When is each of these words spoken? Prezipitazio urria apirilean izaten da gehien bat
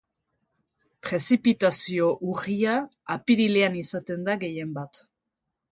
Prezipitazio 1.07 2.09
urria 2.31 2.75
apirilean 3.19 3.79
izaten 3.85 4.29
da 4.31 4.39
gehien 4.47 4.75
bat 4.81 5.07